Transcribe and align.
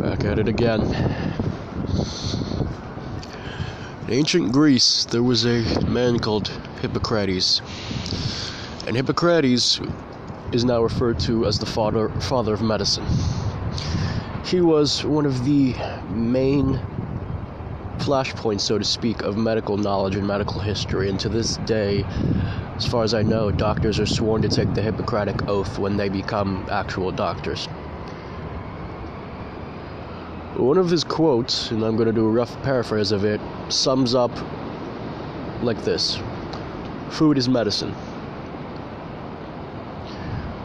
Back 0.00 0.24
at 0.24 0.38
it 0.38 0.48
again. 0.48 0.82
In 4.06 4.12
ancient 4.12 4.52
Greece, 4.52 5.04
there 5.04 5.22
was 5.22 5.46
a 5.46 5.62
man 5.86 6.18
called 6.18 6.48
Hippocrates. 6.80 7.62
And 8.86 8.96
Hippocrates 8.96 9.80
is 10.52 10.64
now 10.64 10.82
referred 10.82 11.18
to 11.20 11.46
as 11.46 11.58
the 11.58 11.66
father, 11.66 12.08
father 12.20 12.52
of 12.52 12.62
medicine. 12.62 13.06
He 14.44 14.60
was 14.60 15.04
one 15.04 15.24
of 15.24 15.44
the 15.44 15.74
main 16.10 16.80
flashpoints, 17.98 18.62
so 18.62 18.76
to 18.76 18.84
speak, 18.84 19.22
of 19.22 19.36
medical 19.36 19.78
knowledge 19.78 20.16
and 20.16 20.26
medical 20.26 20.60
history. 20.60 21.08
And 21.08 21.18
to 21.20 21.28
this 21.28 21.56
day, 21.58 22.04
as 22.76 22.86
far 22.86 23.04
as 23.04 23.14
I 23.14 23.22
know, 23.22 23.50
doctors 23.50 24.00
are 24.00 24.06
sworn 24.06 24.42
to 24.42 24.48
take 24.48 24.72
the 24.74 24.82
Hippocratic 24.82 25.48
Oath 25.48 25.78
when 25.78 25.96
they 25.96 26.08
become 26.08 26.66
actual 26.70 27.12
doctors. 27.12 27.66
One 30.56 30.78
of 30.78 30.90
his 30.90 31.04
quotes, 31.04 31.70
and 31.70 31.82
I'm 31.82 31.96
going 31.96 32.08
to 32.08 32.12
do 32.12 32.26
a 32.26 32.30
rough 32.30 32.60
paraphrase 32.62 33.12
of 33.12 33.24
it, 33.24 33.40
sums 33.68 34.14
up 34.14 34.30
like 35.62 35.82
this 35.84 36.18
Food 37.10 37.38
is 37.38 37.48
medicine. 37.48 37.94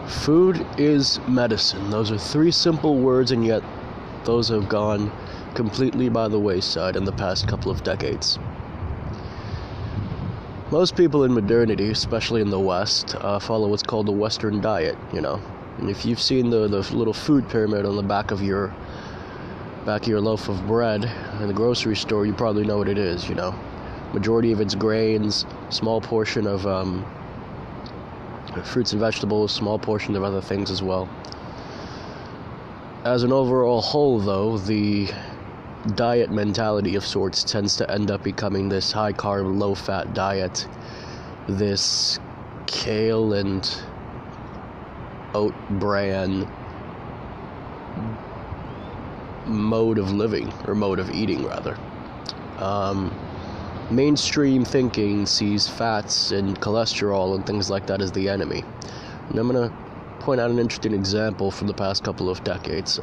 Food 0.08 0.66
is 0.78 1.20
medicine. 1.28 1.90
Those 1.90 2.12
are 2.12 2.18
three 2.18 2.52
simple 2.52 2.98
words, 2.98 3.32
and 3.32 3.46
yet 3.46 3.64
those 4.24 4.50
have 4.50 4.68
gone 4.70 5.12
completely 5.56 6.10
by 6.10 6.28
the 6.28 6.40
wayside 6.40 6.96
in 6.96 7.06
the 7.06 7.12
past 7.12 7.48
couple 7.48 7.72
of 7.72 7.84
decades. 7.84 8.40
Most 10.70 10.98
people 10.98 11.24
in 11.24 11.34
modernity, 11.34 11.92
especially 11.92 12.42
in 12.42 12.50
the 12.50 12.60
West, 12.60 13.16
uh, 13.16 13.40
follow 13.40 13.70
what's 13.70 13.84
called 13.84 14.06
the 14.06 14.12
Western 14.12 14.60
diet, 14.60 14.98
you 15.14 15.22
know. 15.22 15.42
And 15.78 15.90
if 15.90 16.06
you've 16.06 16.20
seen 16.20 16.50
the, 16.50 16.68
the 16.68 16.82
little 16.94 17.14
food 17.14 17.48
pyramid 17.48 17.86
on 17.86 17.96
the 17.96 18.04
back 18.04 18.32
of 18.32 18.42
your 18.42 18.76
back 19.86 20.02
of 20.02 20.08
your 20.10 20.20
loaf 20.20 20.50
of 20.50 20.68
bread 20.68 21.06
in 21.40 21.48
the 21.48 21.54
grocery 21.54 21.96
store, 21.96 22.26
you 22.26 22.34
probably 22.34 22.66
know 22.66 22.78
what 22.78 22.90
it 22.90 22.98
is, 22.98 23.30
you 23.30 23.36
know. 23.36 23.58
Majority 24.14 24.52
of 24.52 24.60
it's 24.60 24.76
grains, 24.76 25.46
small 25.70 26.02
portion 26.02 26.46
of 26.46 26.68
um, 26.68 27.06
fruits 28.66 28.92
and 28.92 29.00
vegetables, 29.00 29.54
small 29.54 29.80
portion 29.80 30.18
of 30.18 30.24
other 30.24 30.42
things 30.42 30.70
as 30.70 30.84
well. 30.84 31.08
As 33.06 33.24
an 33.24 33.32
overall 33.32 33.82
whole, 33.82 34.20
though, 34.20 34.58
the 34.58 35.08
diet 35.96 36.30
mentality 36.30 36.96
of 36.96 37.06
sorts 37.06 37.44
tends 37.44 37.76
to 37.78 37.90
end 37.90 38.12
up 38.12 38.24
becoming 38.24 38.70
this 38.70 38.92
high 38.92 39.14
carb, 39.14 39.58
low 39.58 39.76
fat 39.76 40.14
diet, 40.14 40.68
this 41.48 42.20
kale 42.66 43.34
and 43.34 43.82
oat 45.34 45.54
bran 45.72 46.48
mode 49.46 49.98
of 49.98 50.12
living, 50.12 50.52
or 50.68 50.76
mode 50.76 51.00
of 51.00 51.10
eating, 51.12 51.46
rather. 51.46 51.78
Um, 52.58 53.16
mainstream 53.92 54.66
thinking 54.66 55.26
sees 55.26 55.68
fats 55.68 56.32
and 56.32 56.60
cholesterol 56.60 57.36
and 57.36 57.46
things 57.46 57.70
like 57.70 57.88
that 57.88 58.02
as 58.02 58.12
the 58.12 58.30
enemy. 58.30 58.64
And 59.30 59.40
I'm 59.40 59.50
going 59.50 59.70
to 59.70 59.76
point 60.20 60.42
out 60.42 60.52
an 60.52 60.60
interesting 60.60 60.94
example 60.94 61.52
from 61.52 61.68
the 61.68 61.74
past 61.74 62.04
couple 62.04 62.30
of 62.30 62.44
decades. 62.44 63.00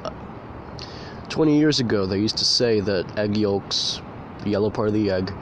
20 1.35 1.59
years 1.59 1.81
ago, 1.81 2.07
they 2.07 2.17
used 2.21 2.37
to 2.37 2.45
say 2.45 2.79
that 2.79 3.19
egg 3.19 3.37
yolks, 3.37 4.01
the 4.45 4.51
yellow 4.51 4.71
part 4.71 4.87
of 4.87 4.95
the 4.95 5.11
egg, 5.11 5.35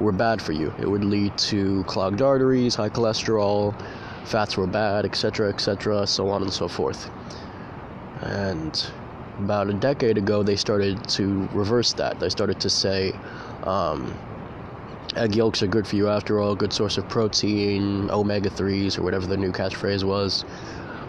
were 0.00 0.10
bad 0.10 0.40
for 0.40 0.52
you. 0.52 0.72
It 0.78 0.88
would 0.88 1.04
lead 1.04 1.36
to 1.50 1.84
clogged 1.84 2.22
arteries, 2.22 2.74
high 2.74 2.88
cholesterol, 2.88 3.74
fats 4.24 4.56
were 4.56 4.66
bad, 4.66 5.04
etc., 5.04 5.50
etc., 5.50 6.06
so 6.06 6.30
on 6.30 6.40
and 6.40 6.50
so 6.50 6.68
forth. 6.68 7.10
And 8.22 8.82
about 9.38 9.68
a 9.68 9.74
decade 9.74 10.16
ago, 10.16 10.42
they 10.42 10.56
started 10.56 11.06
to 11.10 11.46
reverse 11.52 11.92
that. 11.92 12.18
They 12.18 12.30
started 12.30 12.58
to 12.60 12.70
say, 12.70 13.12
um, 13.64 14.16
egg 15.16 15.36
yolks 15.36 15.62
are 15.62 15.66
good 15.66 15.86
for 15.86 15.96
you 15.96 16.08
after 16.08 16.40
all, 16.40 16.56
good 16.56 16.72
source 16.72 16.96
of 16.96 17.10
protein, 17.10 18.10
omega 18.10 18.48
3s, 18.48 18.98
or 18.98 19.02
whatever 19.02 19.26
the 19.26 19.36
new 19.36 19.52
catchphrase 19.52 20.02
was, 20.02 20.46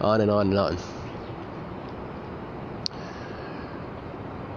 on 0.02 0.20
and 0.20 0.30
on 0.30 0.48
and 0.48 0.58
on. 0.58 0.78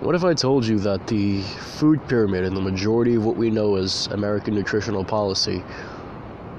What 0.02 0.16
if 0.16 0.24
I 0.24 0.34
told 0.34 0.66
you 0.66 0.80
that 0.80 1.06
the 1.06 1.44
food 1.44 2.00
pyramid 2.08 2.44
and 2.44 2.58
the 2.58 2.62
majority 2.62 3.14
of 3.14 3.24
what 3.24 3.36
we 3.36 3.52
know 3.52 3.76
as 3.76 4.08
American 4.08 4.56
nutritional 4.56 5.06
policy 5.06 5.64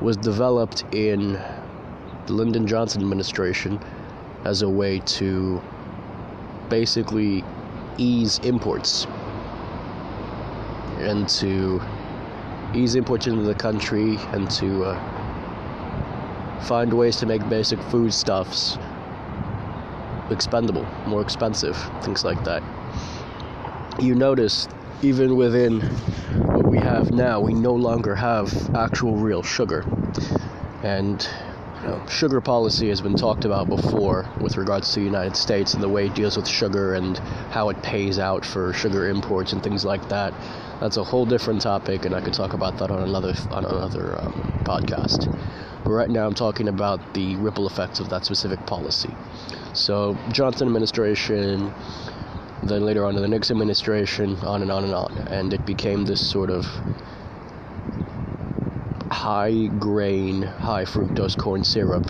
was 0.01 0.17
developed 0.17 0.85
in 0.93 1.33
the 1.33 2.33
Lyndon 2.35 2.69
Johnson 2.69 3.03
administration 3.03 3.81
as 4.45 4.63
a 4.63 4.69
way 4.69 5.01
to 5.19 5.61
basically 6.69 7.43
ease 7.99 8.39
imports 8.45 9.09
and 11.01 11.29
to 11.31 11.83
ease 12.75 12.95
imports 12.95 13.27
into 13.27 13.43
the 13.43 13.57
country 13.57 14.19
and 14.31 14.49
to 14.53 14.85
uh, 14.85 16.61
find 16.61 16.93
ways 16.93 17.17
to 17.17 17.27
make 17.27 17.47
basic 17.49 17.81
foodstuffs 17.91 18.79
expendable, 20.31 20.87
more 21.09 21.23
expensive, 21.23 21.77
things 22.03 22.25
like 22.25 22.45
that. 22.45 22.63
You 24.01 24.15
notice, 24.15 24.69
even 25.03 25.37
within 25.37 25.81
what 26.53 26.67
we 26.67 26.81
have 26.81 27.13
now, 27.13 27.41
we 27.41 27.55
no 27.55 27.75
longer 27.75 28.15
have 28.17 28.71
actual 28.75 29.17
real 29.17 29.43
sugar. 29.43 29.87
And 30.83 31.27
you 31.83 31.89
know, 31.89 32.07
sugar 32.09 32.41
policy 32.41 32.89
has 32.89 33.01
been 33.01 33.17
talked 33.17 33.45
about 33.45 33.69
before 33.69 34.29
with 34.41 34.57
regards 34.57 34.93
to 34.95 35.01
the 35.01 35.05
United 35.07 35.37
States 35.37 35.75
and 35.75 35.83
the 35.83 35.89
way 35.89 36.07
it 36.07 36.15
deals 36.15 36.37
with 36.37 36.47
sugar 36.49 36.95
and 36.95 37.19
how 37.51 37.69
it 37.71 37.83
pays 37.83 38.19
out 38.19 38.45
for 38.45 38.73
sugar 38.73 39.09
imports 39.09 39.53
and 39.53 39.63
things 39.63 39.85
like 39.85 40.09
that. 40.09 40.35
That's 40.81 40.97
a 40.97 41.05
whole 41.05 41.27
different 41.27 41.61
topic, 41.63 42.05
and 42.05 42.15
I 42.15 42.21
could 42.21 42.35
talk 42.35 42.53
about 42.55 42.79
that 42.79 42.91
on 42.91 43.03
another 43.09 43.35
on 43.51 43.65
another 43.65 44.19
um, 44.21 44.61
podcast. 44.65 45.29
But 45.85 45.91
right 45.93 46.11
now, 46.11 46.27
I'm 46.27 46.35
talking 46.35 46.69
about 46.69 47.15
the 47.15 47.37
ripple 47.37 47.67
effects 47.67 48.01
of 48.01 48.09
that 48.11 48.25
specific 48.25 48.65
policy. 48.67 49.15
So, 49.75 50.17
Johnson 50.31 50.67
administration, 50.69 51.73
then 52.65 52.85
later 52.85 53.05
on 53.05 53.15
to 53.15 53.21
the 53.21 53.29
Nixon 53.29 53.57
administration, 53.57 54.37
on 54.37 54.63
and 54.63 54.71
on 54.71 54.85
and 54.85 54.95
on, 54.95 55.19
and 55.29 55.53
it 55.53 55.67
became 55.67 56.05
this 56.05 56.21
sort 56.21 56.51
of 56.51 56.67
high 59.11 59.67
grain, 59.79 60.43
high 60.43 60.85
fructose 60.85 61.37
corn 61.37 61.65
syrup 61.65 62.07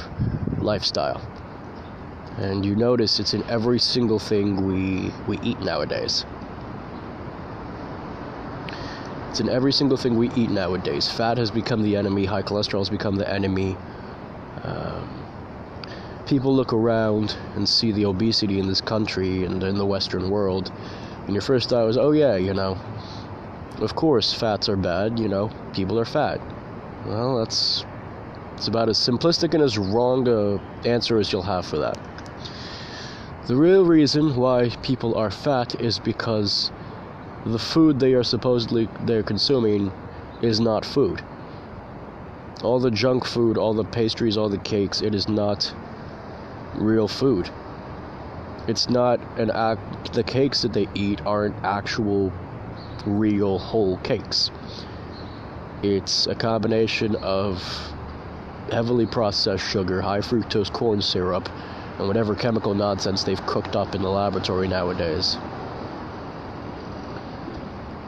lifestyle. 0.60 1.20
And 2.38 2.64
you 2.64 2.74
notice 2.74 3.20
it's 3.20 3.34
in 3.34 3.42
every 3.44 3.78
single 3.78 4.18
thing 4.18 4.66
we, 4.66 5.10
we 5.26 5.38
eat 5.40 5.60
nowadays. 5.60 6.24
It's 9.28 9.40
in 9.40 9.48
every 9.48 9.72
single 9.72 9.96
thing 9.96 10.16
we 10.16 10.30
eat 10.32 10.50
nowadays. 10.50 11.10
Fat 11.10 11.38
has 11.38 11.50
become 11.50 11.82
the 11.82 11.96
enemy, 11.96 12.24
high 12.24 12.42
cholesterol 12.42 12.80
has 12.80 12.90
become 12.90 13.16
the 13.16 13.28
enemy. 13.28 13.76
Um, 14.62 15.21
people 16.26 16.54
look 16.54 16.72
around 16.72 17.36
and 17.54 17.68
see 17.68 17.92
the 17.92 18.04
obesity 18.06 18.58
in 18.58 18.68
this 18.68 18.80
country 18.80 19.44
and 19.44 19.62
in 19.62 19.76
the 19.76 19.86
Western 19.86 20.30
world, 20.30 20.72
and 21.24 21.32
your 21.32 21.42
first 21.42 21.68
thought 21.68 21.86
was, 21.86 21.96
oh, 21.96 22.12
yeah, 22.12 22.36
you 22.36 22.54
know, 22.54 22.78
of 23.78 23.94
course, 23.94 24.32
fats 24.32 24.68
are 24.68 24.76
bad, 24.76 25.18
you 25.18 25.28
know, 25.28 25.50
people 25.72 25.98
are 25.98 26.04
fat. 26.04 26.40
Well, 27.06 27.38
that's 27.38 27.84
it's 28.54 28.68
about 28.68 28.88
as 28.88 28.98
simplistic 28.98 29.54
and 29.54 29.62
as 29.62 29.76
wrong 29.76 30.28
a 30.28 30.60
answer 30.86 31.18
as 31.18 31.32
you'll 31.32 31.42
have 31.42 31.66
for 31.66 31.78
that. 31.78 31.98
The 33.48 33.56
real 33.56 33.84
reason 33.84 34.36
why 34.36 34.68
people 34.82 35.16
are 35.16 35.30
fat 35.30 35.80
is 35.80 35.98
because 35.98 36.70
the 37.44 37.58
food 37.58 37.98
they 37.98 38.14
are 38.14 38.22
supposedly 38.22 38.88
they're 39.00 39.24
consuming 39.24 39.90
is 40.42 40.60
not 40.60 40.84
food. 40.84 41.22
All 42.62 42.78
the 42.78 42.90
junk 42.92 43.24
food, 43.24 43.58
all 43.58 43.74
the 43.74 43.84
pastries, 43.84 44.36
all 44.36 44.48
the 44.48 44.58
cakes, 44.58 45.02
it 45.02 45.12
is 45.12 45.28
not 45.28 45.74
real 46.74 47.08
food. 47.08 47.50
It's 48.68 48.88
not 48.88 49.20
an 49.38 49.50
act 49.50 50.12
the 50.14 50.22
cakes 50.22 50.62
that 50.62 50.72
they 50.72 50.88
eat 50.94 51.20
aren't 51.26 51.56
actual 51.64 52.32
real 53.06 53.58
whole 53.58 53.96
cakes. 53.98 54.50
It's 55.82 56.26
a 56.26 56.34
combination 56.34 57.16
of 57.16 57.60
heavily 58.70 59.06
processed 59.06 59.68
sugar, 59.68 60.00
high 60.00 60.20
fructose 60.20 60.72
corn 60.72 61.02
syrup, 61.02 61.48
and 61.98 62.06
whatever 62.06 62.34
chemical 62.34 62.74
nonsense 62.74 63.24
they've 63.24 63.44
cooked 63.46 63.74
up 63.74 63.94
in 63.94 64.02
the 64.02 64.08
laboratory 64.08 64.68
nowadays. 64.68 65.36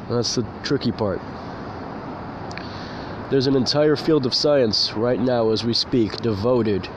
That's 0.08 0.36
the 0.36 0.46
tricky 0.62 0.92
part. 0.92 1.20
There's 3.30 3.46
an 3.46 3.56
entire 3.56 3.96
field 3.96 4.26
of 4.26 4.34
science 4.34 4.92
right 4.92 5.18
now 5.18 5.50
as 5.50 5.64
we 5.64 5.74
speak 5.74 6.18
devoted 6.18 6.88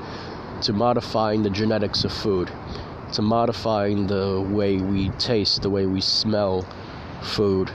to 0.62 0.74
modifying 0.74 1.44
the 1.44 1.50
genetics 1.50 2.04
of 2.04 2.12
food, 2.12 2.51
to 3.13 3.21
modifying 3.21 4.07
the 4.07 4.42
way 4.42 4.77
we 4.77 5.09
taste, 5.12 5.62
the 5.62 5.69
way 5.69 5.86
we 5.86 6.01
smell 6.01 6.65
food. 7.21 7.71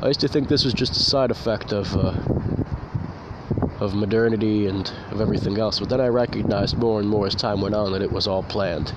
I 0.00 0.06
used 0.06 0.20
to 0.20 0.28
think 0.28 0.48
this 0.48 0.64
was 0.64 0.74
just 0.74 0.92
a 0.92 1.00
side 1.00 1.30
effect 1.30 1.72
of 1.72 1.94
uh, 1.96 2.14
of 3.80 3.94
modernity 3.94 4.66
and 4.66 4.92
of 5.10 5.20
everything 5.20 5.58
else. 5.58 5.78
But 5.78 5.88
then 5.88 6.00
I 6.00 6.08
recognized 6.08 6.76
more 6.76 7.00
and 7.00 7.08
more 7.08 7.26
as 7.26 7.34
time 7.34 7.60
went 7.60 7.74
on 7.74 7.92
that 7.92 8.02
it 8.02 8.10
was 8.10 8.26
all 8.26 8.42
planned. 8.42 8.92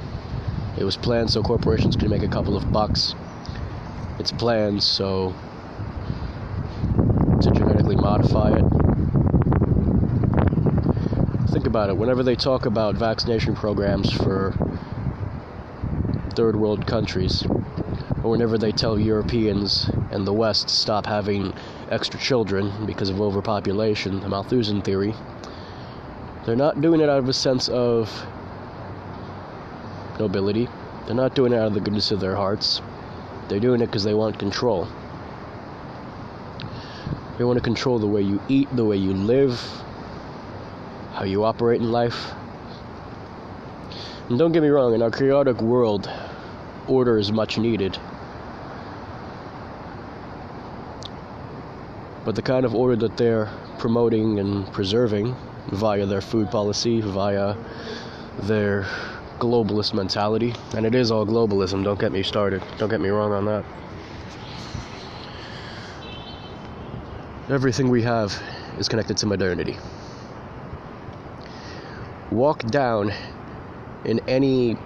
It 0.78 0.84
was 0.84 0.98
planned 0.98 1.30
so 1.30 1.42
corporations 1.42 1.96
could 1.96 2.10
make 2.10 2.24
a 2.24 2.28
couple 2.28 2.56
of 2.56 2.72
bucks. 2.72 3.16
It's 4.20 4.32
planned 4.32 4.84
so 4.84 5.34
to 7.42 7.52
genetically 7.52 7.96
modify 7.96 8.52
it. 8.58 8.91
Think 11.52 11.68
about 11.68 11.90
it. 11.90 11.98
Whenever 11.98 12.24
they 12.24 12.38
talk 12.38 12.66
about 12.66 12.96
vaccination 12.96 13.56
programs 13.56 14.10
for 14.10 14.56
third 16.34 16.56
world 16.56 16.88
countries, 16.88 17.46
or 18.24 18.32
whenever 18.32 18.58
they 18.58 18.72
tell 18.72 18.98
Europeans 18.98 19.90
and 20.12 20.26
the 20.26 20.32
West 20.32 20.70
stop 20.70 21.06
having 21.06 21.54
extra 21.90 22.18
children 22.18 22.86
because 22.86 23.10
of 23.10 23.20
overpopulation, 23.20 24.22
the 24.22 24.30
Malthusian 24.30 24.82
theory, 24.82 25.14
they're 26.46 26.56
not 26.56 26.80
doing 26.80 27.02
it 27.02 27.10
out 27.10 27.20
of 27.20 27.28
a 27.28 27.34
sense 27.34 27.68
of 27.68 28.26
nobility. 30.18 30.70
They're 31.06 31.16
not 31.16 31.36
doing 31.36 31.52
it 31.52 31.58
out 31.58 31.68
of 31.68 31.74
the 31.74 31.82
goodness 31.82 32.12
of 32.12 32.22
their 32.22 32.38
hearts. 32.38 32.82
They're 33.50 33.60
doing 33.60 33.82
it 33.82 33.88
because 33.88 34.06
they 34.06 34.14
want 34.14 34.40
control. 34.40 34.88
They 37.38 37.44
want 37.44 37.58
to 37.58 37.62
control 37.62 38.00
the 38.00 38.08
way 38.08 38.22
you 38.22 38.40
eat, 38.48 38.74
the 38.74 38.86
way 38.86 38.96
you 38.96 39.12
live, 39.14 39.62
how 41.22 41.28
you 41.28 41.44
operate 41.44 41.80
in 41.80 41.92
life. 41.92 42.32
And 44.28 44.40
don't 44.40 44.52
get 44.54 44.64
me 44.64 44.70
wrong, 44.70 44.96
in 44.96 45.04
our 45.04 45.12
chaotic 45.12 45.62
world, 45.62 46.10
order 46.88 47.20
is 47.20 47.32
much 47.32 47.60
needed. 47.60 47.96
But 52.26 52.34
the 52.34 52.42
kind 52.42 52.66
of 52.66 52.74
order 52.74 52.96
that 52.96 53.18
they're 53.18 53.52
promoting 53.78 54.40
and 54.40 54.66
preserving 54.74 55.36
via 55.68 56.08
their 56.08 56.22
food 56.22 56.50
policy, 56.50 57.02
via 57.02 57.56
their 58.40 58.88
globalist 59.38 59.94
mentality, 59.94 60.56
and 60.76 60.88
it 60.88 60.96
is 60.96 61.12
all 61.12 61.28
globalism, 61.28 61.84
don't 61.84 62.00
get 62.00 62.12
me 62.12 62.24
started, 62.24 62.64
don't 62.80 62.90
get 62.90 63.00
me 63.00 63.10
wrong 63.10 63.32
on 63.32 63.46
that. 63.46 63.64
Everything 67.48 67.90
we 67.90 68.02
have 68.02 68.42
is 68.80 68.90
connected 68.90 69.18
to 69.18 69.28
modernity. 69.28 69.78
Walk 72.32 72.64
down 72.68 73.12
in 74.06 74.22
any 74.26 74.78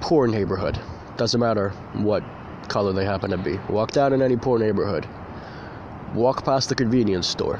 poor 0.00 0.26
neighborhood, 0.26 0.80
doesn't 1.18 1.38
matter 1.38 1.68
what 1.92 2.24
color 2.68 2.94
they 2.94 3.04
happen 3.04 3.30
to 3.30 3.36
be. 3.36 3.58
Walk 3.68 3.90
down 3.90 4.14
in 4.14 4.22
any 4.22 4.38
poor 4.38 4.58
neighborhood. 4.58 5.06
Walk 6.14 6.46
past 6.46 6.70
the 6.70 6.74
convenience 6.74 7.28
store. 7.28 7.58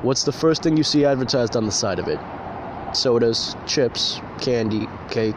What's 0.00 0.22
the 0.24 0.32
first 0.32 0.62
thing 0.62 0.78
you 0.78 0.84
see 0.84 1.04
advertised 1.04 1.54
on 1.54 1.66
the 1.66 1.72
side 1.72 1.98
of 1.98 2.08
it? 2.08 2.18
Sodas, 2.94 3.56
chips, 3.66 4.22
candy, 4.40 4.88
cake, 5.10 5.36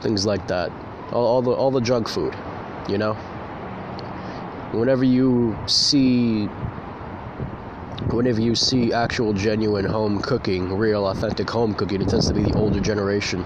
things 0.00 0.24
like 0.24 0.48
that. 0.48 0.72
All, 1.12 1.26
all 1.26 1.42
the 1.42 1.50
all 1.50 1.70
the 1.70 1.82
junk 1.82 2.08
food, 2.08 2.34
you 2.88 2.96
know. 2.96 3.12
Whenever 4.72 5.04
you 5.04 5.58
see 5.66 6.48
whenever 8.10 8.40
you 8.40 8.54
see 8.54 8.92
actual 8.92 9.32
genuine 9.32 9.84
home 9.84 10.20
cooking, 10.20 10.72
real 10.72 11.06
authentic 11.06 11.48
home 11.48 11.74
cooking, 11.74 12.02
it 12.02 12.08
tends 12.08 12.28
to 12.28 12.34
be 12.34 12.42
the 12.42 12.54
older 12.54 12.80
generation. 12.80 13.44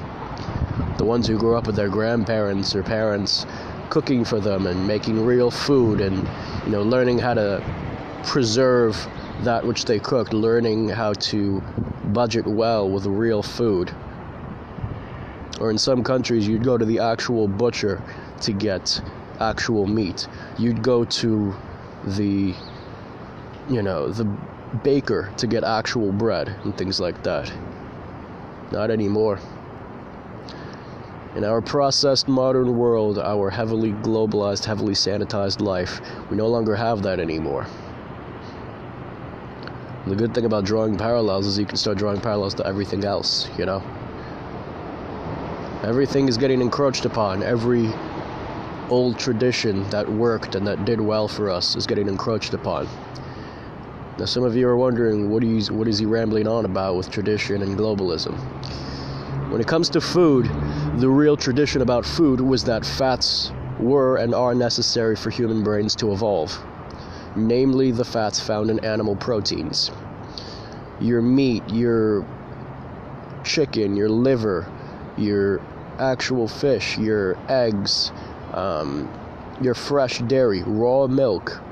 The 0.97 1.05
ones 1.05 1.27
who 1.27 1.39
grew 1.39 1.57
up 1.57 1.67
with 1.67 1.77
their 1.77 1.89
grandparents 1.89 2.75
or 2.75 2.83
parents 2.83 3.47
cooking 3.91 4.25
for 4.25 4.41
them 4.41 4.67
and 4.67 4.87
making 4.87 5.25
real 5.25 5.51
food 5.51 6.01
and 6.01 6.17
you 6.67 6.73
know 6.73 6.83
learning 6.83 7.19
how 7.19 7.35
to 7.35 7.63
preserve 8.25 9.09
that 9.41 9.65
which 9.65 9.85
they 9.85 9.99
cooked, 9.99 10.33
learning 10.33 10.89
how 10.89 11.13
to 11.15 11.61
budget 12.07 12.47
well 12.47 12.89
with 12.89 13.07
real 13.07 13.43
food. 13.43 13.95
Or 15.61 15.71
in 15.71 15.79
some 15.79 16.05
countries 16.05 16.47
you'd 16.47 16.65
go 16.65 16.77
to 16.77 16.85
the 16.85 16.99
actual 16.99 17.49
butcher 17.49 18.03
to 18.43 18.53
get 18.53 19.01
actual 19.41 19.87
meat. 19.87 20.29
You'd 20.59 20.83
go 20.83 21.05
to 21.05 21.57
the 22.05 22.55
you 23.69 23.83
know, 23.83 24.09
the 24.09 24.25
baker 24.83 25.33
to 25.37 25.47
get 25.47 25.65
actual 25.65 26.13
bread 26.13 26.49
and 26.65 26.77
things 26.77 27.01
like 27.01 27.23
that. 27.25 27.53
Not 28.73 28.91
anymore. 28.91 29.41
In 31.37 31.45
our 31.45 31.61
processed 31.61 32.27
modern 32.27 32.77
world, 32.77 33.19
our 33.19 33.51
heavily 33.51 33.93
globalized, 33.93 34.65
heavily 34.65 34.95
sanitized 34.95 35.61
life, 35.61 36.01
we 36.31 36.37
no 36.37 36.49
longer 36.49 36.75
have 36.75 37.03
that 37.03 37.21
anymore. 37.21 37.67
The 40.07 40.17
good 40.17 40.35
thing 40.35 40.47
about 40.47 40.65
drawing 40.65 40.97
parallels 40.97 41.47
is 41.47 41.59
you 41.59 41.67
can 41.67 41.77
start 41.77 41.99
drawing 41.99 42.21
parallels 42.21 42.55
to 42.55 42.67
everything 42.67 43.05
else, 43.05 43.49
you 43.59 43.67
know? 43.67 43.83
Everything 45.85 46.29
is 46.29 46.39
getting 46.39 46.61
encroached 46.61 47.05
upon. 47.05 47.43
Every 47.43 47.93
old 48.89 49.19
tradition 49.19 49.89
that 49.91 50.11
worked 50.11 50.55
and 50.55 50.67
that 50.67 50.85
did 50.87 51.01
well 51.01 51.29
for 51.29 51.51
us 51.51 51.77
is 51.77 51.87
getting 51.87 52.09
encroached 52.09 52.55
upon. 52.55 52.89
Now, 54.19 54.25
some 54.25 54.43
of 54.43 54.57
you 54.57 54.67
are 54.67 54.77
wondering 54.77 55.31
what, 55.31 55.45
he's, 55.45 55.71
what 55.71 55.87
is 55.87 56.01
he 56.01 56.05
rambling 56.05 56.49
on 56.49 56.65
about 56.65 56.97
with 56.97 57.09
tradition 57.09 57.63
and 57.63 57.79
globalism? 57.79 58.37
When 59.49 59.61
it 59.61 59.69
comes 59.69 59.89
to 59.91 60.01
food, 60.01 60.51
the 60.97 61.09
real 61.09 61.37
tradition 61.37 61.83
about 61.83 62.05
food 62.05 62.41
was 62.41 62.65
that 62.65 62.85
fats 62.85 63.53
were 63.79 64.17
and 64.17 64.35
are 64.35 64.57
necessary 64.57 65.15
for 65.15 65.31
human 65.31 65.63
brains 65.63 65.95
to 65.97 66.13
evolve, 66.13 66.59
namely 67.37 67.93
the 67.93 68.05
fats 68.05 68.41
found 68.41 68.71
in 68.71 68.81
animal 68.81 69.15
proteins. 69.15 69.93
Your 71.01 71.23
meat, 71.23 71.63
your 71.69 72.27
chicken, 73.45 73.95
your 73.95 74.09
liver, 74.09 74.71
your 75.17 75.61
actual 76.01 76.49
fish, 76.49 76.99
your 76.99 77.39
eggs, 77.49 78.11
um, 78.53 79.09
your 79.61 79.75
fresh 79.75 80.19
dairy, 80.19 80.65
raw 80.65 81.07
milk, 81.07 81.63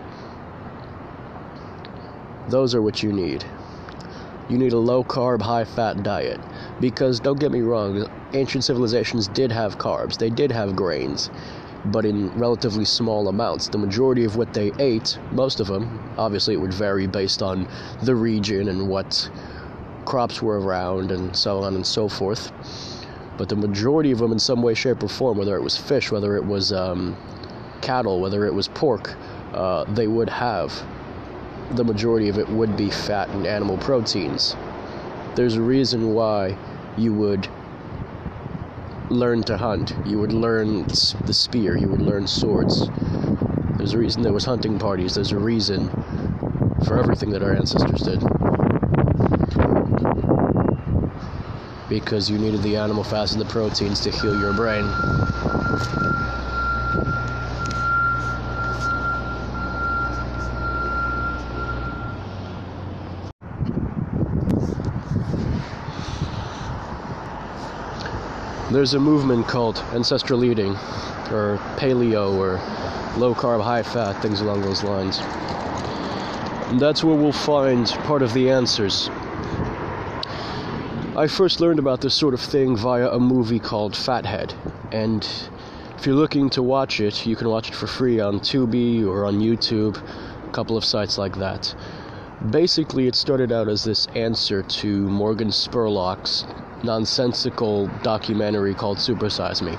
those 2.49 2.75
are 2.75 2.83
what 2.83 3.03
you 3.03 3.13
need. 3.13 3.45
You 4.49 4.59
need 4.59 4.73
a 4.73 4.79
low 4.79 5.03
carb, 5.03 5.43
high 5.43 5.65
fat 5.65 6.03
diet. 6.03 6.41
Because 6.81 7.19
don't 7.19 7.41
get 7.41 7.51
me 7.51 7.63
wrong, 7.63 8.09
ancient 8.33 8.65
civilizations 8.65 9.27
did 9.27 9.51
have 9.51 9.79
carbs, 9.79 10.19
they 10.19 10.31
did 10.31 10.53
have 10.53 10.77
grains, 10.77 11.31
but 11.87 12.05
in 12.05 12.31
relatively 12.39 12.85
small 12.85 13.29
amounts. 13.29 13.69
The 13.69 13.79
majority 13.79 14.25
of 14.25 14.37
what 14.37 14.55
they 14.55 14.73
ate, 14.79 15.19
most 15.33 15.59
of 15.59 15.67
them, 15.67 16.15
obviously 16.17 16.55
it 16.55 16.59
would 16.59 16.73
vary 16.73 17.07
based 17.09 17.43
on 17.43 17.69
the 18.03 18.15
region 18.15 18.69
and 18.69 18.89
what 18.89 19.29
crops 20.05 20.41
were 20.41 20.61
around 20.61 21.11
and 21.11 21.35
so 21.35 21.59
on 21.63 21.75
and 21.75 21.85
so 21.85 22.09
forth. 22.09 22.53
But 23.37 23.49
the 23.49 23.57
majority 23.57 24.13
of 24.13 24.19
them, 24.19 24.33
in 24.33 24.39
some 24.39 24.63
way, 24.63 24.75
shape, 24.75 25.03
or 25.03 25.09
form, 25.09 25.37
whether 25.37 25.57
it 25.57 25.63
was 25.63 25.77
fish, 25.77 26.11
whether 26.11 26.37
it 26.37 26.45
was 26.45 26.73
um, 26.73 27.17
cattle, 27.83 28.21
whether 28.21 28.47
it 28.47 28.55
was 28.55 28.69
pork, 28.69 29.15
uh, 29.53 29.85
they 29.93 30.07
would 30.07 30.31
have 30.31 30.73
the 31.73 31.85
majority 31.85 32.29
of 32.29 32.39
it 32.39 32.49
would 32.49 32.77
be 32.77 32.91
fat 32.91 33.29
and 33.31 33.47
animal 33.47 33.77
proteins. 33.79 34.55
There's 35.35 35.57
a 35.57 35.63
reason 35.63 36.15
why 36.15 36.57
you 36.97 37.13
would 37.13 37.49
learn 39.11 39.43
to 39.45 39.57
hunt. 39.57 39.95
You 40.05 40.19
would 40.19 40.33
learn 40.33 40.85
the 40.87 41.35
spear. 41.35 41.77
You 41.77 41.89
would 41.89 42.03
learn 42.03 42.27
swords. 42.27 42.89
There's 43.77 43.93
a 43.93 43.99
reason 43.99 44.23
there 44.23 44.33
was 44.33 44.45
hunting 44.45 44.79
parties. 44.79 45.15
There's 45.15 45.33
a 45.33 45.39
reason 45.39 45.89
for 46.87 46.99
everything 46.99 47.31
that 47.31 47.43
our 47.43 47.55
ancestors 47.55 48.01
did. 48.01 48.21
Because 51.89 52.29
you 52.31 52.39
needed 52.39 52.63
the 52.63 52.77
animal 52.77 53.05
fats 53.05 53.33
and 53.33 53.41
the 53.41 53.47
proteins 53.47 54.01
to 54.01 54.11
heal 54.11 54.39
your 54.41 54.53
brain. 54.53 54.85
There's 68.77 68.93
a 68.93 69.01
movement 69.01 69.49
called 69.49 69.79
ancestral 69.95 70.45
eating 70.45 70.73
or 71.33 71.59
paleo 71.79 72.35
or 72.35 72.61
low 73.19 73.35
carb 73.35 73.63
high 73.63 73.83
fat 73.83 74.21
things 74.21 74.43
along 74.43 74.61
those 74.61 74.85
lines. 74.85 75.19
And 76.69 76.79
that's 76.79 77.03
where 77.03 77.17
we'll 77.17 77.33
find 77.33 77.87
part 78.05 78.21
of 78.21 78.35
the 78.35 78.51
answers. 78.51 79.09
I 81.17 81.27
first 81.27 81.59
learned 81.59 81.79
about 81.79 82.03
this 82.03 82.15
sort 82.15 82.35
of 82.35 82.41
thing 82.43 82.77
via 82.77 83.09
a 83.09 83.19
movie 83.19 83.61
called 83.61 83.97
fathead 83.97 84.53
and 84.93 85.27
if 85.97 86.05
you're 86.05 86.15
looking 86.15 86.51
to 86.51 86.63
watch 86.63 87.01
it 87.01 87.25
you 87.25 87.35
can 87.35 87.49
watch 87.49 87.71
it 87.71 87.75
for 87.75 87.87
free 87.87 88.21
on 88.21 88.41
tubi 88.41 89.07
or 89.07 89.25
on 89.25 89.41
youtube 89.41 89.97
a 90.47 90.51
couple 90.51 90.77
of 90.77 90.85
sites 90.85 91.17
like 91.17 91.37
that. 91.37 91.75
Basically 92.51 93.07
it 93.07 93.15
started 93.15 93.51
out 93.53 93.69
as 93.69 93.85
this 93.85 94.07
answer 94.09 94.63
to 94.63 95.09
morgan 95.09 95.49
spurlock's 95.49 96.45
nonsensical 96.83 97.89
documentary 98.03 98.75
called 98.75 98.99
Supersize 98.99 99.63
Me. 99.63 99.77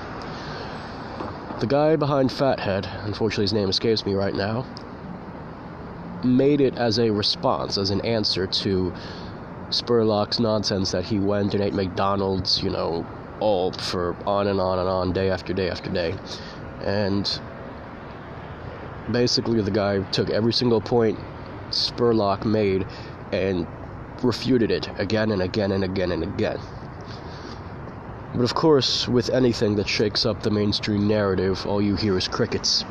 The 1.60 1.66
guy 1.66 1.96
behind 1.96 2.30
Fathead, 2.30 2.88
unfortunately 3.04 3.44
his 3.44 3.52
name 3.52 3.68
escapes 3.68 4.06
me 4.06 4.14
right 4.14 4.34
now, 4.34 4.66
made 6.24 6.60
it 6.60 6.76
as 6.76 6.98
a 6.98 7.10
response, 7.10 7.78
as 7.78 7.90
an 7.90 8.00
answer 8.02 8.46
to 8.46 8.92
Spurlock's 9.70 10.40
nonsense 10.40 10.92
that 10.92 11.04
he 11.04 11.18
went 11.18 11.54
and 11.54 11.62
ate 11.62 11.74
McDonald's, 11.74 12.62
you 12.62 12.70
know, 12.70 13.06
all 13.40 13.72
for 13.72 14.16
on 14.26 14.46
and 14.46 14.60
on 14.60 14.78
and 14.78 14.88
on, 14.88 15.12
day 15.12 15.30
after 15.30 15.52
day 15.52 15.68
after 15.68 15.90
day. 15.90 16.16
And 16.82 17.40
basically, 19.10 19.60
the 19.60 19.70
guy 19.70 20.02
took 20.10 20.30
every 20.30 20.52
single 20.52 20.80
point 20.80 21.18
Spurlock 21.70 22.44
made 22.44 22.86
and 23.32 23.66
refuted 24.22 24.70
it 24.70 24.88
again 24.98 25.30
and 25.30 25.42
again 25.42 25.72
and 25.72 25.84
again 25.84 26.12
and 26.12 26.22
again. 26.22 26.58
But 28.34 28.44
of 28.44 28.54
course, 28.54 29.08
with 29.08 29.30
anything 29.30 29.76
that 29.76 29.88
shakes 29.88 30.24
up 30.24 30.42
the 30.42 30.50
mainstream 30.50 31.08
narrative, 31.08 31.66
all 31.66 31.82
you 31.82 31.96
hear 31.96 32.16
is 32.16 32.28
crickets. 32.28 32.84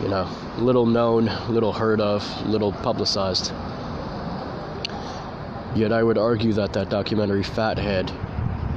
You 0.00 0.08
know, 0.08 0.28
little 0.58 0.86
known, 0.86 1.30
little 1.48 1.72
heard 1.72 2.00
of, 2.00 2.24
little 2.46 2.72
publicized. 2.72 3.52
Yet 5.76 5.92
I 5.92 6.02
would 6.02 6.18
argue 6.18 6.52
that 6.54 6.72
that 6.72 6.88
documentary 6.90 7.42
Fathead 7.44 8.10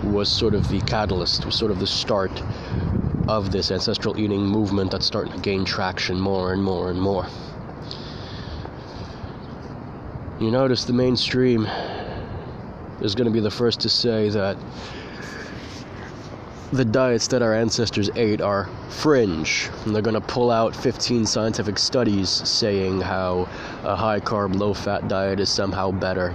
was 0.03 0.29
sort 0.29 0.53
of 0.53 0.69
the 0.69 0.81
catalyst, 0.81 1.45
was 1.45 1.55
sort 1.55 1.71
of 1.71 1.79
the 1.79 1.87
start 1.87 2.43
of 3.27 3.51
this 3.51 3.71
ancestral 3.71 4.19
eating 4.19 4.45
movement 4.45 4.91
that's 4.91 5.05
starting 5.05 5.33
to 5.33 5.39
gain 5.39 5.65
traction 5.65 6.19
more 6.19 6.53
and 6.53 6.63
more 6.63 6.91
and 6.91 7.01
more. 7.01 7.25
You 10.39 10.51
notice 10.51 10.83
the 10.83 10.93
mainstream 10.93 11.65
is 13.01 13.15
going 13.15 13.25
to 13.25 13.31
be 13.31 13.39
the 13.39 13.51
first 13.51 13.79
to 13.81 13.89
say 13.89 14.29
that 14.29 14.57
the 16.71 16.85
diets 16.85 17.27
that 17.27 17.41
our 17.41 17.53
ancestors 17.53 18.09
ate 18.15 18.41
are 18.41 18.69
fringe. 18.89 19.69
And 19.85 19.93
they're 19.93 20.01
going 20.01 20.19
to 20.19 20.27
pull 20.27 20.51
out 20.51 20.75
15 20.75 21.25
scientific 21.25 21.77
studies 21.77 22.29
saying 22.29 23.01
how 23.01 23.47
a 23.83 23.95
high 23.95 24.19
carb, 24.19 24.55
low 24.55 24.73
fat 24.73 25.07
diet 25.07 25.39
is 25.39 25.49
somehow 25.49 25.91
better. 25.91 26.31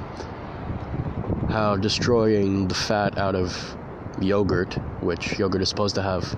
How 1.48 1.76
destroying 1.76 2.68
the 2.68 2.74
fat 2.74 3.18
out 3.18 3.34
of 3.34 3.76
yogurt, 4.20 4.74
which 5.02 5.38
yogurt 5.38 5.62
is 5.62 5.68
supposed 5.68 5.96
to 5.96 6.02
have 6.02 6.36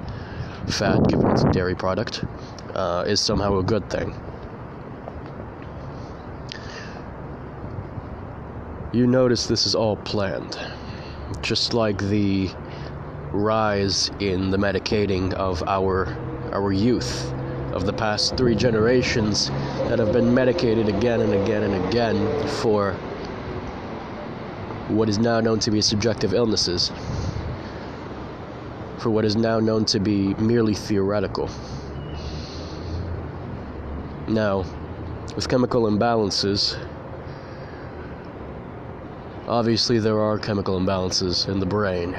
fat 0.69 1.07
given 1.09 1.31
it's 1.31 1.43
a 1.43 1.53
dairy 1.53 1.75
product, 1.75 2.25
uh, 2.75 3.05
is 3.07 3.21
somehow 3.21 3.59
a 3.59 3.63
good 3.63 3.91
thing. 3.91 4.15
You 8.93 9.07
notice 9.07 9.47
this 9.47 9.67
is 9.67 9.75
all 9.75 9.97
planned. 9.97 10.59
Just 11.41 11.73
like 11.73 11.99
the 11.99 12.51
rise 13.33 14.11
in 14.21 14.51
the 14.51 14.59
medicating 14.59 15.33
of 15.35 15.63
our 15.67 16.07
our 16.53 16.73
youth 16.73 17.33
of 17.73 17.87
the 17.87 17.93
past 17.93 18.37
three 18.37 18.55
generations 18.55 19.49
that 19.89 19.99
have 19.99 20.13
been 20.13 20.35
medicated 20.35 20.89
again 20.89 21.23
and 21.23 21.33
again 21.33 21.63
and 21.63 21.87
again 21.87 22.49
for 22.61 22.93
what 24.89 25.09
is 25.09 25.19
now 25.19 25.41
known 25.41 25.59
to 25.61 25.71
be 25.71 25.81
subjective 25.81 26.35
illnesses, 26.35 26.93
for 28.99 29.09
what 29.09 29.25
is 29.25 29.37
now 29.37 29.59
known 29.59 29.87
to 29.87 29.99
be 29.99 30.35
merely 30.35 30.75
theoretical. 30.75 31.49
Now, 34.29 34.67
with 35.35 35.49
chemical 35.49 35.85
imbalances, 35.85 36.77
obviously 39.49 39.99
there 39.99 40.21
are 40.21 40.39
chemical 40.39 40.79
imbalances 40.79 41.49
in 41.49 41.59
the 41.59 41.67
brain 41.67 42.15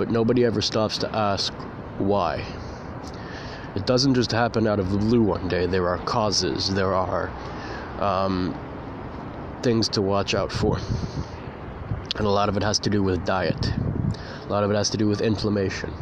but 0.00 0.10
nobody 0.10 0.46
ever 0.46 0.62
stops 0.62 0.96
to 0.96 1.14
ask 1.14 1.52
why. 1.98 2.42
It 3.76 3.84
doesn't 3.84 4.14
just 4.14 4.32
happen 4.32 4.66
out 4.66 4.80
of 4.80 4.90
the 4.90 4.96
blue 4.96 5.20
one 5.20 5.46
day. 5.46 5.66
There 5.66 5.90
are 5.90 5.98
causes, 5.98 6.72
there 6.72 6.94
are 6.94 7.28
um, 8.00 8.58
things 9.62 9.90
to 9.90 10.00
watch 10.00 10.32
out 10.32 10.50
for. 10.50 10.78
And 12.16 12.26
a 12.26 12.30
lot 12.30 12.48
of 12.48 12.56
it 12.56 12.62
has 12.62 12.78
to 12.78 12.88
do 12.88 13.02
with 13.02 13.26
diet, 13.26 13.74
a 13.74 14.48
lot 14.48 14.64
of 14.64 14.70
it 14.70 14.74
has 14.74 14.88
to 14.88 14.96
do 14.96 15.06
with 15.06 15.20
inflammation, 15.20 15.92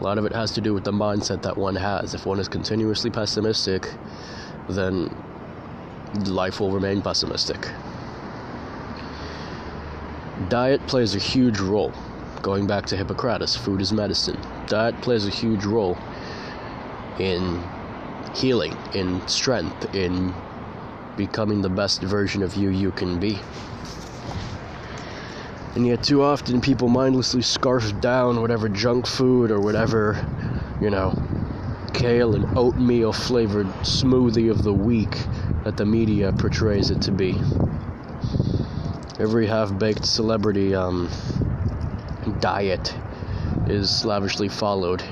a 0.00 0.02
lot 0.02 0.16
of 0.16 0.24
it 0.24 0.32
has 0.32 0.50
to 0.52 0.62
do 0.62 0.72
with 0.72 0.84
the 0.84 0.92
mindset 0.92 1.42
that 1.42 1.58
one 1.58 1.76
has. 1.76 2.14
If 2.14 2.24
one 2.24 2.40
is 2.40 2.48
continuously 2.48 3.10
pessimistic, 3.10 3.92
then 4.70 5.14
life 6.24 6.60
will 6.60 6.70
remain 6.70 7.02
pessimistic. 7.02 7.68
Diet 10.48 10.86
plays 10.86 11.14
a 11.14 11.18
huge 11.18 11.58
role 11.58 11.92
going 12.44 12.66
back 12.66 12.84
to 12.84 12.94
Hippocrates, 12.94 13.56
food 13.56 13.80
is 13.80 13.90
medicine. 13.90 14.38
Diet 14.66 15.00
plays 15.00 15.26
a 15.26 15.30
huge 15.30 15.64
role 15.64 15.96
in 17.18 17.64
healing, 18.34 18.76
in 18.92 19.26
strength, 19.26 19.94
in 19.94 20.34
becoming 21.16 21.62
the 21.62 21.70
best 21.70 22.02
version 22.02 22.42
of 22.42 22.54
you 22.54 22.68
you 22.68 22.90
can 22.90 23.18
be. 23.18 23.40
And 25.74 25.86
yet, 25.86 26.02
too 26.02 26.22
often, 26.22 26.60
people 26.60 26.88
mindlessly 26.88 27.40
scarf 27.40 27.98
down 28.02 28.42
whatever 28.42 28.68
junk 28.68 29.06
food 29.06 29.50
or 29.50 29.60
whatever, 29.60 30.28
you 30.82 30.90
know, 30.90 31.18
kale 31.94 32.34
and 32.34 32.44
oatmeal 32.56 33.14
flavored 33.14 33.68
smoothie 33.82 34.50
of 34.50 34.64
the 34.64 34.74
week 34.74 35.16
that 35.64 35.78
the 35.78 35.86
media 35.86 36.30
portrays 36.32 36.90
it 36.90 37.00
to 37.00 37.10
be. 37.10 37.40
Every 39.18 39.46
half 39.46 39.76
baked 39.78 40.04
celebrity, 40.04 40.74
um, 40.74 41.08
diet 42.40 42.94
is 43.66 44.04
lavishly 44.04 44.48
followed, 44.48 45.02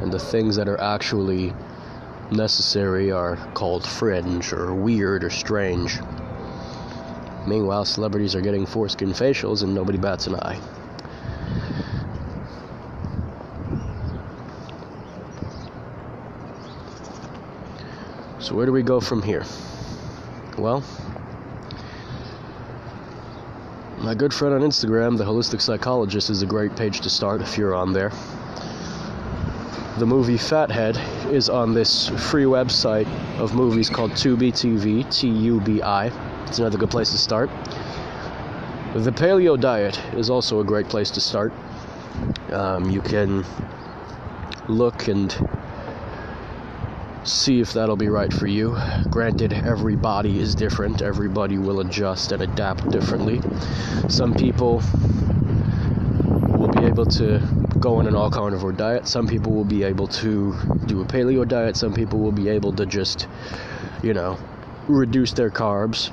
and 0.00 0.12
the 0.12 0.18
things 0.18 0.56
that 0.56 0.68
are 0.68 0.80
actually 0.80 1.52
necessary 2.30 3.10
are 3.10 3.36
called 3.54 3.86
fringe 3.86 4.52
or 4.52 4.74
weird 4.74 5.24
or 5.24 5.30
strange. 5.30 5.98
Meanwhile, 7.46 7.84
celebrities 7.86 8.34
are 8.34 8.40
getting 8.40 8.66
foreskin 8.66 9.10
facials 9.10 9.62
and 9.62 9.74
nobody 9.74 9.98
bats 9.98 10.26
an 10.26 10.36
eye. 10.36 10.60
So, 18.38 18.54
where 18.54 18.66
do 18.66 18.72
we 18.72 18.82
go 18.82 19.00
from 19.00 19.22
here? 19.22 19.44
Well, 20.58 20.84
my 24.00 24.14
good 24.14 24.32
friend 24.32 24.54
on 24.54 24.62
Instagram, 24.62 25.18
the 25.18 25.24
Holistic 25.24 25.60
Psychologist, 25.60 26.30
is 26.30 26.40
a 26.40 26.46
great 26.46 26.74
page 26.74 27.00
to 27.02 27.10
start 27.10 27.42
if 27.42 27.58
you're 27.58 27.74
on 27.74 27.92
there. 27.92 28.10
The 29.98 30.06
movie 30.06 30.38
Fathead 30.38 30.96
is 31.30 31.50
on 31.50 31.74
this 31.74 32.08
free 32.30 32.44
website 32.44 33.06
of 33.38 33.54
movies 33.54 33.90
called 33.90 34.12
Tubi 34.12 34.52
TV, 34.52 35.04
T 35.14 35.28
U 35.28 35.60
B 35.60 35.82
I. 35.82 36.06
It's 36.46 36.58
another 36.58 36.78
good 36.78 36.90
place 36.90 37.10
to 37.10 37.18
start. 37.18 37.50
The 38.94 39.12
paleo 39.12 39.60
diet 39.60 40.00
is 40.14 40.30
also 40.30 40.60
a 40.60 40.64
great 40.64 40.88
place 40.88 41.10
to 41.10 41.20
start. 41.20 41.52
Um, 42.50 42.90
you 42.90 43.02
can 43.02 43.44
look 44.66 45.08
and 45.08 45.30
see 47.24 47.60
if 47.60 47.72
that'll 47.72 47.96
be 47.96 48.08
right 48.08 48.32
for 48.32 48.46
you. 48.46 48.78
Granted, 49.10 49.52
every 49.52 49.96
body 49.96 50.40
is 50.40 50.54
different, 50.54 51.02
everybody 51.02 51.58
will 51.58 51.80
adjust 51.80 52.32
and 52.32 52.42
adapt 52.42 52.90
differently. 52.90 53.40
Some 54.08 54.34
people 54.34 54.82
will 56.58 56.68
be 56.68 56.84
able 56.84 57.06
to 57.06 57.40
go 57.78 57.96
on 57.96 58.06
an 58.06 58.14
all 58.14 58.30
carnivore 58.30 58.72
diet, 58.72 59.06
some 59.06 59.26
people 59.26 59.52
will 59.52 59.64
be 59.64 59.82
able 59.82 60.06
to 60.08 60.54
do 60.86 61.00
a 61.00 61.04
paleo 61.04 61.46
diet, 61.46 61.76
some 61.76 61.94
people 61.94 62.18
will 62.18 62.32
be 62.32 62.48
able 62.48 62.72
to 62.72 62.86
just, 62.86 63.28
you 64.02 64.14
know, 64.14 64.38
reduce 64.88 65.32
their 65.32 65.50
carbs 65.50 66.10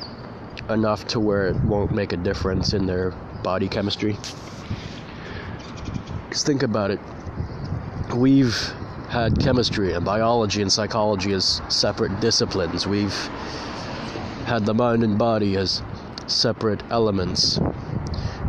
enough 0.69 1.07
to 1.07 1.19
where 1.19 1.49
it 1.49 1.55
won't 1.63 1.93
make 1.93 2.13
a 2.13 2.17
difference 2.17 2.73
in 2.73 2.85
their 2.85 3.11
body 3.43 3.67
chemistry. 3.67 4.17
Because 6.25 6.43
think 6.43 6.63
about 6.63 6.91
it. 6.91 6.99
We've 8.15 8.73
had 9.09 9.39
chemistry 9.39 9.93
and 9.93 10.03
biology 10.03 10.61
and 10.61 10.71
psychology 10.71 11.31
as 11.31 11.61
separate 11.69 12.19
disciplines. 12.19 12.85
We've 12.85 13.15
had 14.45 14.65
the 14.65 14.73
mind 14.73 15.03
and 15.03 15.17
body 15.17 15.55
as 15.55 15.81
separate 16.27 16.81
elements. 16.89 17.59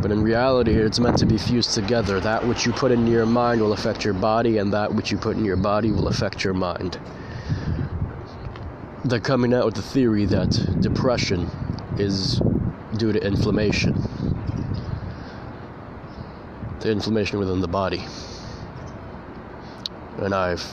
But 0.01 0.11
in 0.11 0.21
reality, 0.21 0.73
it's 0.73 0.99
meant 0.99 1.17
to 1.19 1.25
be 1.25 1.37
fused 1.37 1.73
together. 1.73 2.19
That 2.19 2.45
which 2.45 2.65
you 2.65 2.71
put 2.71 2.91
into 2.91 3.11
your 3.11 3.25
mind 3.25 3.61
will 3.61 3.73
affect 3.73 4.03
your 4.03 4.13
body, 4.13 4.57
and 4.57 4.73
that 4.73 4.93
which 4.93 5.11
you 5.11 5.17
put 5.17 5.37
in 5.37 5.45
your 5.45 5.57
body 5.57 5.91
will 5.91 6.07
affect 6.07 6.43
your 6.43 6.53
mind. 6.53 6.99
They're 9.05 9.19
coming 9.19 9.53
out 9.53 9.65
with 9.65 9.75
the 9.75 9.81
theory 9.81 10.25
that 10.25 10.61
depression 10.81 11.49
is 11.97 12.41
due 12.97 13.11
to 13.13 13.25
inflammation, 13.25 13.97
the 16.79 16.91
inflammation 16.91 17.39
within 17.39 17.61
the 17.61 17.67
body 17.67 18.05
and 20.21 20.33
I've 20.33 20.65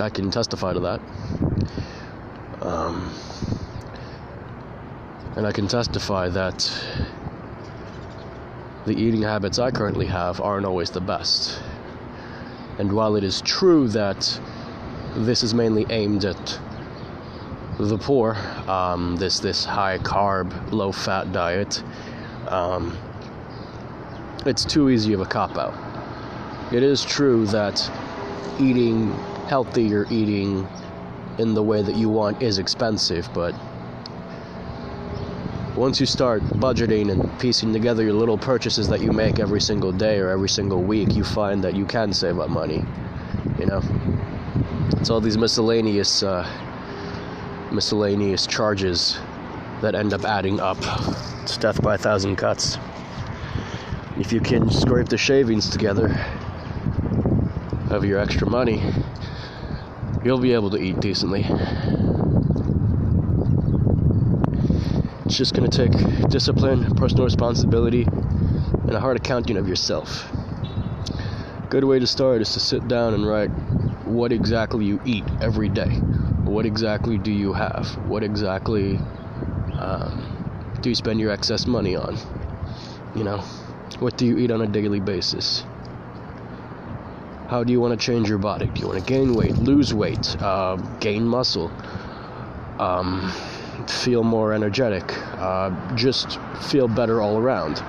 I 0.00 0.08
can 0.10 0.30
testify 0.30 0.72
to 0.72 0.80
that. 0.80 1.00
Um, 2.60 3.12
and 5.36 5.46
I 5.46 5.52
can 5.52 5.66
testify 5.66 6.28
that 6.28 6.72
the 8.86 8.92
eating 8.92 9.22
habits 9.22 9.58
I 9.58 9.70
currently 9.70 10.06
have 10.06 10.40
aren't 10.40 10.66
always 10.66 10.90
the 10.90 11.00
best. 11.00 11.60
And 12.78 12.92
while 12.92 13.16
it 13.16 13.24
is 13.24 13.40
true 13.42 13.88
that 13.88 14.40
this 15.14 15.42
is 15.42 15.52
mainly 15.52 15.84
aimed 15.90 16.24
at 16.24 16.60
the 17.78 17.98
poor 17.98 18.34
um, 18.66 19.16
this 19.16 19.38
this 19.38 19.64
high 19.64 19.98
carb, 19.98 20.72
low 20.72 20.92
fat 20.92 21.32
diet. 21.32 21.82
Um, 22.48 22.96
it's 24.46 24.64
too 24.64 24.90
easy 24.90 25.12
of 25.12 25.20
a 25.20 25.26
cop 25.26 25.56
out. 25.56 25.74
It 26.72 26.82
is 26.82 27.04
true 27.04 27.46
that 27.46 27.90
eating 28.60 29.12
healthy 29.48 29.94
or 29.94 30.06
eating 30.10 30.66
in 31.38 31.54
the 31.54 31.62
way 31.62 31.82
that 31.82 31.94
you 31.94 32.08
want 32.08 32.42
is 32.42 32.58
expensive, 32.58 33.28
but 33.32 33.54
once 35.76 36.00
you 36.00 36.06
start 36.06 36.42
budgeting 36.42 37.12
and 37.12 37.38
piecing 37.38 37.72
together 37.72 38.02
your 38.02 38.12
little 38.12 38.36
purchases 38.36 38.88
that 38.88 39.00
you 39.00 39.12
make 39.12 39.38
every 39.38 39.60
single 39.60 39.92
day 39.92 40.18
or 40.18 40.28
every 40.28 40.48
single 40.48 40.82
week, 40.82 41.14
you 41.14 41.22
find 41.22 41.62
that 41.62 41.76
you 41.76 41.86
can 41.86 42.12
save 42.12 42.40
up 42.40 42.50
money. 42.50 42.84
You 43.60 43.66
know, 43.66 43.82
it's 44.96 45.08
all 45.08 45.20
these 45.20 45.38
miscellaneous, 45.38 46.24
uh, 46.24 46.44
miscellaneous 47.72 48.46
charges 48.46 49.18
that 49.80 49.94
end 49.94 50.12
up 50.12 50.24
adding 50.24 50.58
up. 50.58 50.78
It's 51.42 51.56
death 51.56 51.80
by 51.80 51.94
a 51.94 51.98
thousand 51.98 52.36
cuts. 52.36 52.76
If 54.18 54.32
you 54.32 54.40
can 54.40 54.68
scrape 54.68 55.08
the 55.08 55.16
shavings 55.16 55.70
together 55.70 56.08
of 57.90 58.04
your 58.04 58.18
extra 58.18 58.48
money, 58.48 58.82
you'll 60.24 60.38
be 60.38 60.52
able 60.52 60.70
to 60.70 60.78
eat 60.78 61.00
decently. 61.00 61.46
It's 65.24 65.36
just 65.36 65.54
going 65.54 65.70
to 65.70 65.88
take 65.88 66.28
discipline, 66.30 66.94
personal 66.96 67.24
responsibility, 67.24 68.02
and 68.02 68.92
a 68.92 69.00
hard 69.00 69.16
accounting 69.16 69.56
of 69.56 69.68
yourself. 69.68 70.30
Good 71.70 71.84
way 71.84 71.98
to 71.98 72.06
start 72.06 72.40
is 72.40 72.52
to 72.54 72.60
sit 72.60 72.88
down 72.88 73.14
and 73.14 73.26
write 73.26 73.50
what 74.04 74.32
exactly 74.32 74.86
you 74.86 75.00
eat 75.04 75.24
every 75.40 75.68
day. 75.68 75.90
What 76.44 76.64
exactly 76.64 77.18
do 77.18 77.30
you 77.30 77.52
have? 77.52 77.96
What 78.06 78.22
exactly 78.24 78.98
um, 79.78 80.50
do 80.80 80.88
you 80.88 80.94
spend 80.94 81.20
your 81.20 81.30
excess 81.30 81.66
money 81.66 81.94
on? 81.94 82.16
You 83.14 83.24
know, 83.24 83.38
what 83.98 84.16
do 84.16 84.26
you 84.26 84.38
eat 84.38 84.50
on 84.50 84.62
a 84.62 84.66
daily 84.66 85.00
basis? 85.00 85.64
How 87.48 87.64
do 87.64 87.72
you 87.72 87.80
want 87.80 87.98
to 87.98 88.06
change 88.06 88.28
your 88.28 88.36
body? 88.36 88.66
Do 88.66 88.78
you 88.82 88.88
want 88.88 88.98
to 88.98 89.04
gain 89.10 89.32
weight, 89.34 89.56
lose 89.56 89.94
weight, 89.94 90.36
uh, 90.42 90.76
gain 91.00 91.24
muscle, 91.26 91.72
um, 92.78 93.32
feel 93.86 94.22
more 94.22 94.52
energetic, 94.52 95.04
uh, 95.38 95.70
just 95.94 96.38
feel 96.60 96.88
better 96.88 97.22
all 97.22 97.38
around? 97.38 97.82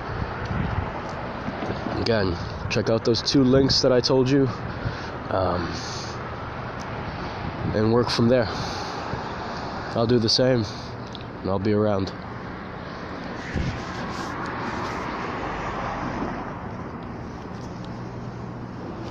Again, 2.00 2.34
check 2.70 2.88
out 2.88 3.04
those 3.04 3.20
two 3.20 3.44
links 3.44 3.82
that 3.82 3.92
I 3.92 4.00
told 4.00 4.30
you 4.30 4.46
um, 5.28 5.70
and 7.74 7.92
work 7.92 8.08
from 8.08 8.28
there. 8.28 8.48
I'll 9.94 10.06
do 10.06 10.18
the 10.18 10.30
same 10.30 10.64
and 11.42 11.50
I'll 11.50 11.58
be 11.58 11.74
around. 11.74 12.10